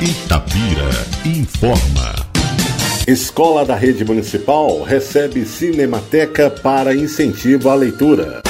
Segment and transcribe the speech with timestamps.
[0.00, 0.90] Itapira
[1.24, 2.14] informa.
[3.06, 8.42] Escola da Rede Municipal recebe Cinemateca para incentivo à leitura.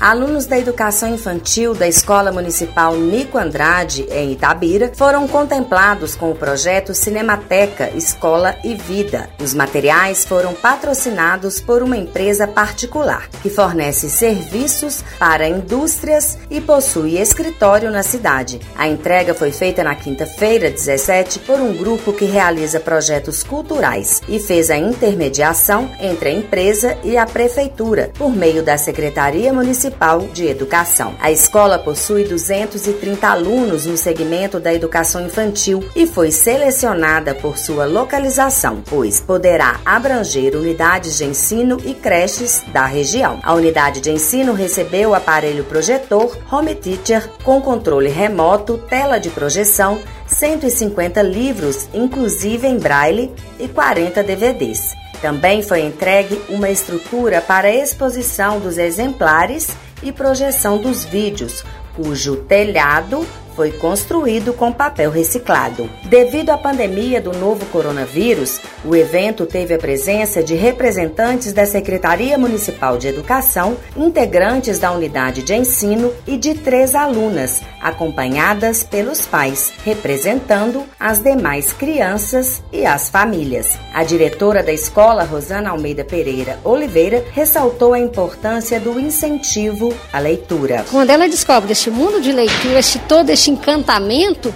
[0.00, 6.34] Alunos da educação infantil da Escola Municipal Nico Andrade, em Itabira, foram contemplados com o
[6.34, 9.28] projeto Cinemateca Escola e Vida.
[9.38, 17.18] Os materiais foram patrocinados por uma empresa particular, que fornece serviços para indústrias e possui
[17.18, 18.58] escritório na cidade.
[18.78, 24.38] A entrega foi feita na quinta-feira, 17, por um grupo que realiza projetos culturais e
[24.38, 30.20] fez a intermediação entre a empresa e a prefeitura, por meio da Secretaria Municipal Municipal
[30.32, 31.14] de Educação.
[31.20, 37.84] A escola possui 230 alunos no segmento da educação infantil e foi selecionada por sua
[37.84, 43.40] localização, pois poderá abranger unidades de ensino e creches da região.
[43.42, 49.98] A unidade de ensino recebeu aparelho projetor Home Teacher com controle remoto, tela de projeção,
[50.26, 54.94] 150 livros, inclusive em braille, e 40 DVDs.
[55.20, 59.68] Também foi entregue uma estrutura para exposição dos exemplares
[60.02, 61.62] e projeção dos vídeos,
[61.94, 65.88] cujo telhado foi construído com papel reciclado.
[66.04, 72.36] Devido à pandemia do novo coronavírus, o evento teve a presença de representantes da Secretaria
[72.36, 79.72] Municipal de Educação, integrantes da unidade de ensino e de três alunas, acompanhadas pelos pais,
[79.84, 83.78] representando as demais crianças e as famílias.
[83.94, 90.84] A diretora da escola, Rosana Almeida Pereira Oliveira, ressaltou a importância do incentivo à leitura.
[90.90, 94.52] Quando ela descobre este mundo de leitura, este todo este encantamento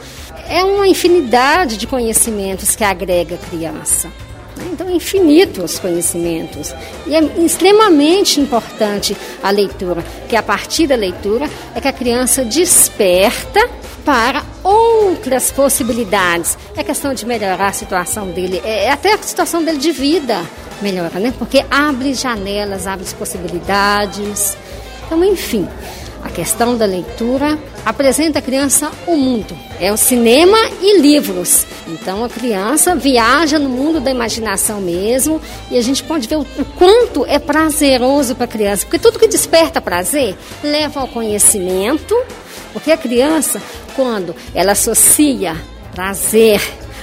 [0.48, 4.08] é uma infinidade de conhecimentos que agrega a criança.
[4.56, 4.68] Né?
[4.72, 6.74] Então, é infinito os conhecimentos.
[7.06, 12.44] E é extremamente importante a leitura, que a partir da leitura é que a criança
[12.44, 13.68] desperta
[14.04, 16.58] para outras possibilidades.
[16.76, 20.42] É questão de melhorar a situação dele, é até a situação dele de vida
[20.82, 21.32] melhora, né?
[21.38, 24.56] Porque abre janelas, abre possibilidades.
[25.06, 25.66] Então, enfim,
[26.34, 29.56] questão da leitura apresenta a criança o mundo.
[29.80, 31.64] É o cinema e livros.
[31.86, 35.40] Então a criança viaja no mundo da imaginação mesmo
[35.70, 38.84] e a gente pode ver o, o quanto é prazeroso para a criança.
[38.84, 42.14] Porque tudo que desperta prazer leva ao conhecimento.
[42.72, 43.62] Porque a criança,
[43.94, 45.56] quando ela associa
[45.94, 46.60] prazer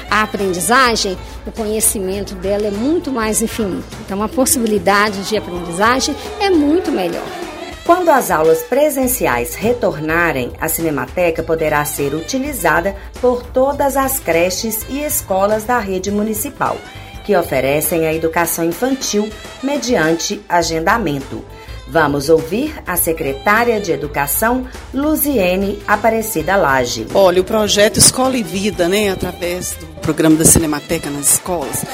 [0.10, 1.18] à aprendizagem,
[1.48, 3.98] o conhecimento dela é muito mais infinito.
[4.06, 7.41] Então a possibilidade de aprendizagem é muito melhor.
[7.86, 15.04] Quando as aulas presenciais retornarem, a Cinemateca poderá ser utilizada por todas as creches e
[15.04, 16.78] escolas da rede municipal,
[17.26, 19.30] que oferecem a educação infantil
[19.64, 21.44] mediante agendamento.
[21.88, 27.08] Vamos ouvir a secretária de Educação, Luziene Aparecida Lage.
[27.14, 31.86] Olha, o projeto Escola e Vida, né, através do programa da Cinemateca nas escolas,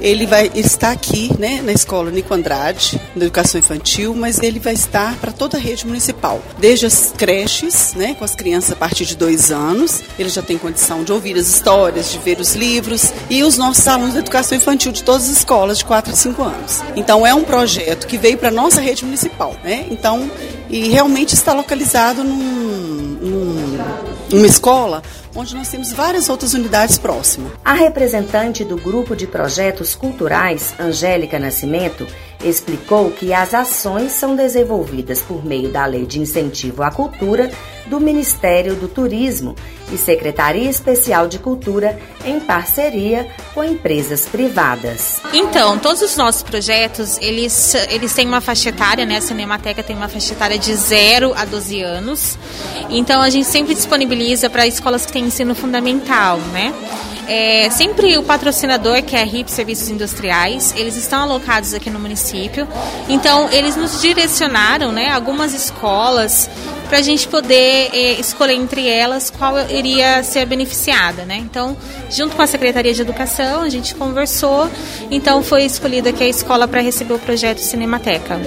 [0.00, 4.74] ele vai estar aqui, né, na escola Nico Andrade, na educação infantil, mas ele vai
[4.74, 9.06] estar para toda a rede municipal, desde as creches, né, com as crianças a partir
[9.06, 13.12] de dois anos, ele já tem condição de ouvir as histórias, de ver os livros,
[13.30, 16.42] e os nossos alunos de educação infantil de todas as escolas de 4 a 5
[16.42, 16.80] anos.
[16.96, 19.86] Então é um projeto que veio para a nossa rede municipal, né?
[19.90, 20.30] Então,
[20.68, 23.78] e realmente está localizado num, num,
[24.32, 25.02] numa escola
[25.34, 27.52] onde nós temos várias outras unidades próximas.
[27.64, 32.06] A representante do grupo de projetos culturais, Angélica Nascimento,
[32.42, 37.50] explicou que as ações são desenvolvidas por meio da Lei de Incentivo à Cultura
[37.86, 39.54] do Ministério do Turismo
[39.92, 45.20] e Secretaria Especial de Cultura em parceria com empresas privadas.
[45.32, 49.18] Então, todos os nossos projetos, eles, eles têm uma faixa etária, né?
[49.18, 52.38] A Cinemateca tem uma faixa etária de 0 a 12 anos.
[52.88, 56.72] Então, a gente sempre disponibiliza para escolas que têm ensino fundamental, né?
[57.28, 61.98] É, sempre o patrocinador, que é a RIP Serviços Industriais, eles estão alocados aqui no
[61.98, 62.31] município.
[63.08, 66.48] Então, eles nos direcionaram, né, algumas escolas
[66.92, 71.38] para a gente poder é, escolher entre elas qual iria ser beneficiada, né?
[71.38, 71.74] Então,
[72.10, 74.70] junto com a Secretaria de Educação, a gente conversou,
[75.10, 78.38] então foi escolhida aqui a escola para receber o projeto Cinemateca.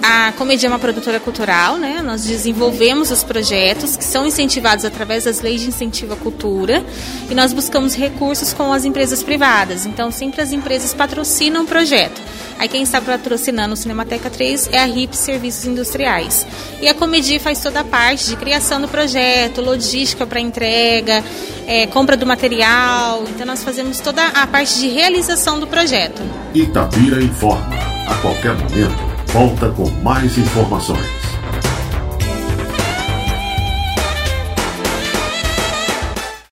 [0.00, 2.00] A Comedia é uma produtora cultural, né?
[2.00, 6.84] Nós desenvolvemos os projetos que são incentivados através das leis de incentivo à cultura
[7.28, 9.86] e nós buscamos recursos com as empresas privadas.
[9.86, 12.20] Então, sempre as empresas patrocinam o projeto.
[12.58, 16.46] Aí quem está patrocinando o Cinemateca 3 é a RIP Serviços Industriais.
[16.80, 21.24] E a Comedi faz toda a parte de criação do projeto, logística para entrega,
[21.66, 23.24] é, compra do material.
[23.28, 26.22] Então nós fazemos toda a parte de realização do projeto.
[26.54, 27.76] Itapira informa.
[28.06, 28.98] A qualquer momento,
[29.32, 31.17] volta com mais informações.